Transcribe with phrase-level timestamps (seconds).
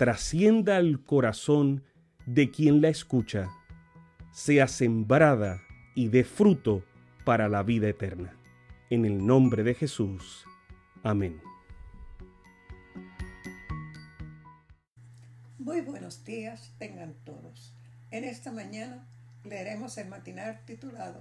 [0.00, 1.84] trascienda al corazón
[2.24, 3.50] de quien la escucha,
[4.32, 5.60] sea sembrada
[5.94, 6.82] y dé fruto
[7.26, 8.34] para la vida eterna.
[8.88, 10.46] En el nombre de Jesús.
[11.02, 11.38] Amén.
[15.58, 17.74] Muy buenos días tengan todos.
[18.10, 19.06] En esta mañana
[19.44, 21.20] leeremos el matinal titulado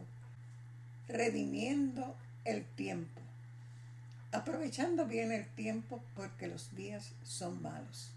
[1.09, 2.15] Redimiendo
[2.45, 3.19] el tiempo.
[4.31, 8.13] Aprovechando bien el tiempo porque los días son malos.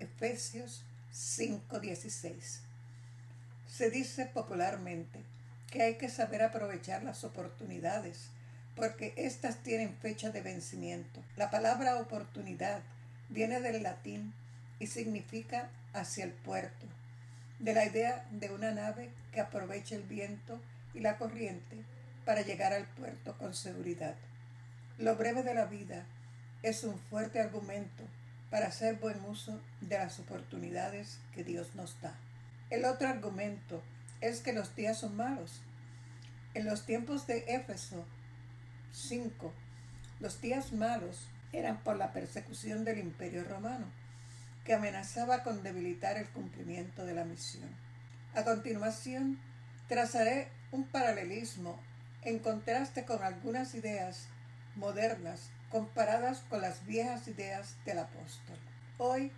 [0.00, 2.62] Efesios 5:16.
[3.66, 5.20] Se dice popularmente
[5.70, 8.30] que hay que saber aprovechar las oportunidades
[8.74, 11.22] porque éstas tienen fecha de vencimiento.
[11.36, 12.82] La palabra oportunidad
[13.28, 14.32] viene del latín
[14.78, 16.86] y significa hacia el puerto,
[17.58, 20.60] de la idea de una nave que aprovecha el viento
[20.94, 21.84] y la corriente
[22.24, 24.16] para llegar al puerto con seguridad.
[24.98, 26.06] Lo breve de la vida
[26.62, 28.02] es un fuerte argumento
[28.50, 32.18] para hacer buen uso de las oportunidades que Dios nos da.
[32.68, 33.82] El otro argumento
[34.20, 35.62] es que los días son malos.
[36.54, 38.04] En los tiempos de Éfeso
[38.92, 39.52] 5,
[40.18, 43.86] los días malos eran por la persecución del imperio romano,
[44.64, 47.68] que amenazaba con debilitar el cumplimiento de la misión.
[48.34, 49.38] A continuación,
[49.88, 51.78] trazaré un paralelismo
[52.22, 54.26] en contraste con algunas ideas
[54.76, 58.58] modernas comparadas con las viejas ideas del apóstol.
[58.98, 59.32] Hoy,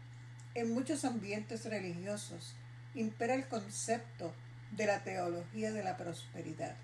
[0.54, 2.54] en muchos ambientes religiosos,
[2.94, 4.34] impera el concepto
[4.72, 6.74] de la teología de la prosperidad.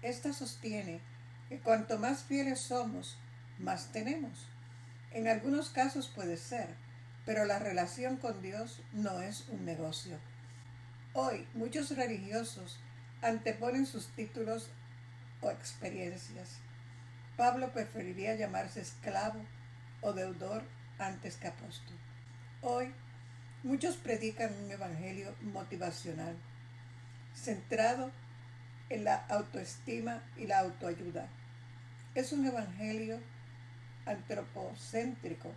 [0.00, 1.00] Esta sostiene
[1.48, 3.18] que cuanto más fieles somos,
[3.58, 4.46] más tenemos.
[5.10, 6.68] En algunos casos puede ser,
[7.26, 10.18] pero la relación con Dios no es un negocio.
[11.12, 12.78] Hoy muchos religiosos
[13.20, 14.70] anteponen sus títulos
[15.40, 16.60] o experiencias.
[17.36, 19.40] Pablo preferiría llamarse esclavo
[20.02, 20.62] o deudor
[20.98, 21.96] antes que apóstol.
[22.60, 22.92] Hoy
[23.62, 26.36] muchos predican un evangelio motivacional,
[27.34, 28.10] centrado
[28.90, 31.26] en la autoestima y la autoayuda.
[32.14, 33.18] Es un evangelio
[34.04, 35.50] antropocéntrico,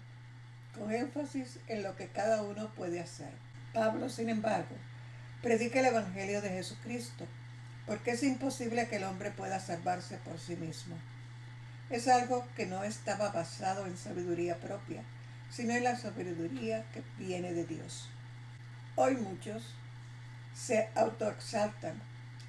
[0.73, 3.31] con énfasis en lo que cada uno puede hacer.
[3.73, 4.75] Pablo, sin embargo,
[5.41, 7.27] predica el evangelio de Jesucristo,
[7.85, 10.95] porque es imposible que el hombre pueda salvarse por sí mismo.
[11.89, 15.03] Es algo que no estaba basado en sabiduría propia,
[15.51, 18.09] sino en la sabiduría que viene de Dios.
[18.95, 19.75] Hoy muchos
[20.55, 22.01] se autoexaltan,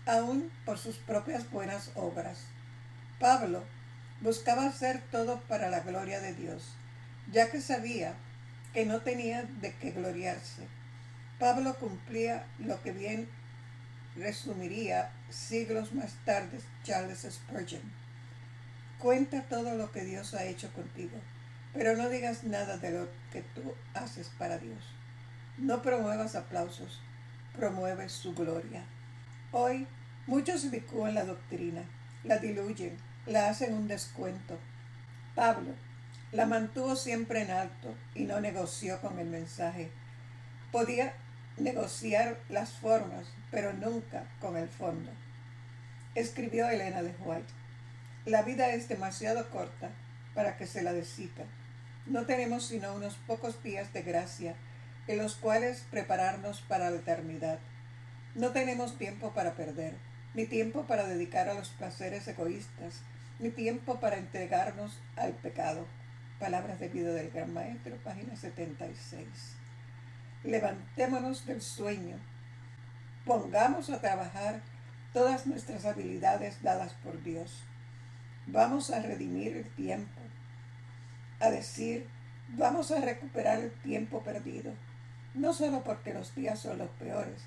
[0.06, 2.38] aún por sus propias buenas obras.
[3.20, 3.64] Pablo
[4.22, 6.74] buscaba hacer todo para la gloria de Dios,
[7.30, 8.14] ya que sabía
[8.72, 10.66] que no tenía de qué gloriarse.
[11.38, 13.28] Pablo cumplía lo que bien
[14.16, 18.05] resumiría siglos más tarde Charles Spurgeon.
[19.06, 21.16] Cuenta todo lo que Dios ha hecho contigo,
[21.72, 24.82] pero no digas nada de lo que tú haces para Dios.
[25.58, 27.00] No promuevas aplausos,
[27.56, 28.82] promueve su gloria.
[29.52, 29.86] Hoy
[30.26, 31.84] muchos licúan la doctrina,
[32.24, 32.96] la diluyen,
[33.26, 34.58] la hacen un descuento.
[35.36, 35.70] Pablo
[36.32, 39.92] la mantuvo siempre en alto y no negoció con el mensaje.
[40.72, 41.14] Podía
[41.58, 45.12] negociar las formas, pero nunca con el fondo.
[46.16, 47.66] Escribió Elena de White.
[48.26, 49.90] La vida es demasiado corta
[50.34, 51.44] para que se la descita.
[52.06, 54.56] No tenemos sino unos pocos días de gracia
[55.06, 57.60] en los cuales prepararnos para la eternidad.
[58.34, 59.94] No tenemos tiempo para perder,
[60.34, 63.02] ni tiempo para dedicar a los placeres egoístas,
[63.38, 65.86] ni tiempo para entregarnos al pecado.
[66.40, 69.28] Palabras de vida del Gran Maestro, página 76.
[70.42, 72.18] Levantémonos del sueño.
[73.24, 74.62] Pongamos a trabajar
[75.12, 77.62] todas nuestras habilidades dadas por Dios.
[78.47, 80.21] Vamos a redimir el tiempo.
[81.41, 82.07] A decir,
[82.57, 84.72] vamos a recuperar el tiempo perdido.
[85.34, 87.45] No solo porque los días son los peores,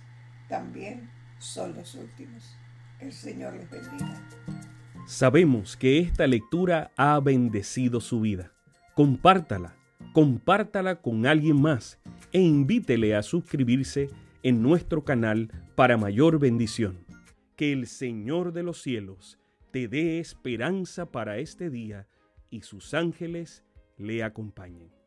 [0.50, 1.10] también
[1.40, 2.56] son los últimos.
[3.00, 4.30] El Señor les bendiga.
[5.07, 8.51] Sabemos que esta lectura ha bendecido su vida.
[8.94, 9.75] Compártala,
[10.13, 11.98] compártala con alguien más
[12.34, 14.10] e invítele a suscribirse
[14.44, 17.06] en nuestro canal para mayor bendición.
[17.56, 19.40] Que el Señor de los cielos
[19.71, 22.07] te dé esperanza para este día
[22.50, 23.63] y sus ángeles
[23.98, 24.99] le acompañen.